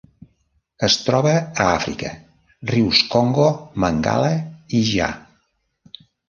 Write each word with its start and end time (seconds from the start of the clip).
Es 0.85 0.93
troba 1.01 1.33
a 1.63 1.67
Àfrica: 1.73 2.11
rius 2.71 3.03
Congo, 3.13 3.45
Mangala 3.85 4.33
i 4.79 4.81
Ja. 4.89 5.13